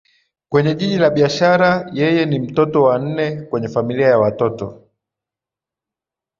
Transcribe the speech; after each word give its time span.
kwenye 0.49 0.75
jiji 0.75 0.97
la 0.97 1.09
biashara 1.09 1.89
Yeye 1.93 2.25
ni 2.25 2.39
mtoto 2.39 2.83
wa 2.83 2.99
nne 2.99 3.41
kwenye 3.41 3.67
familia 3.69 4.07
ya 4.07 4.17
watoto 4.19 4.89